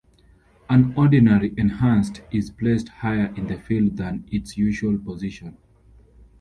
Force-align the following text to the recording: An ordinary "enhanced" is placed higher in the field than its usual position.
An 0.67 0.93
ordinary 0.97 1.53
"enhanced" 1.57 2.21
is 2.31 2.49
placed 2.49 2.89
higher 2.89 3.31
in 3.37 3.45
the 3.45 3.59
field 3.59 3.97
than 3.97 4.25
its 4.31 4.57
usual 4.57 4.97
position. 4.97 5.59